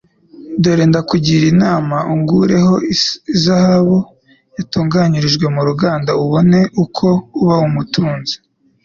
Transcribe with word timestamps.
"Dore 0.61 0.83
ndakugira 0.89 1.45
inama, 1.53 1.97
ungureho 2.13 2.73
izahabu 3.35 3.97
yatunganirijwe 4.55 5.45
mu 5.55 5.61
ruganda 5.67 6.11
ubone 6.23 6.59
uko 6.83 7.05
uba 7.41 7.55
umutunzi; 7.69 8.35